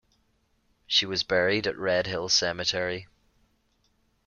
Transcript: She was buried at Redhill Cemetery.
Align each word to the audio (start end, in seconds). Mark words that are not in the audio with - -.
She 0.87 1.05
was 1.05 1.21
buried 1.21 1.67
at 1.67 1.77
Redhill 1.77 2.27
Cemetery. 2.29 3.05